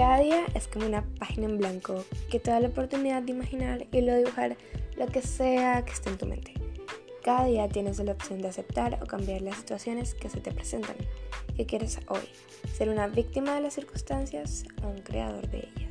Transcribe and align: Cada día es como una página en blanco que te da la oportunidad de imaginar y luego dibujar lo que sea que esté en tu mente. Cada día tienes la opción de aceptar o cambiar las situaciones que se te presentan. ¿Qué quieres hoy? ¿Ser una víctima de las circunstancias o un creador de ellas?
Cada 0.00 0.20
día 0.20 0.46
es 0.54 0.66
como 0.66 0.86
una 0.86 1.04
página 1.18 1.44
en 1.44 1.58
blanco 1.58 2.06
que 2.30 2.40
te 2.40 2.50
da 2.50 2.58
la 2.58 2.68
oportunidad 2.68 3.20
de 3.20 3.32
imaginar 3.32 3.86
y 3.92 4.00
luego 4.00 4.16
dibujar 4.16 4.56
lo 4.96 5.06
que 5.08 5.20
sea 5.20 5.84
que 5.84 5.92
esté 5.92 6.08
en 6.08 6.16
tu 6.16 6.24
mente. 6.24 6.54
Cada 7.22 7.44
día 7.44 7.68
tienes 7.68 7.98
la 7.98 8.12
opción 8.12 8.40
de 8.40 8.48
aceptar 8.48 8.98
o 9.02 9.06
cambiar 9.06 9.42
las 9.42 9.58
situaciones 9.58 10.14
que 10.14 10.30
se 10.30 10.40
te 10.40 10.52
presentan. 10.52 10.96
¿Qué 11.54 11.66
quieres 11.66 12.00
hoy? 12.08 12.26
¿Ser 12.72 12.88
una 12.88 13.08
víctima 13.08 13.54
de 13.54 13.60
las 13.60 13.74
circunstancias 13.74 14.64
o 14.82 14.88
un 14.88 15.02
creador 15.02 15.46
de 15.50 15.68
ellas? 15.76 15.89